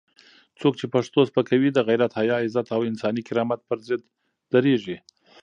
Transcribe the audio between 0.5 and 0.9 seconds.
څوک چې